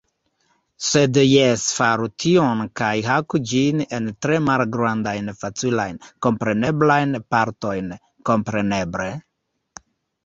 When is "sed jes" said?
0.85-1.65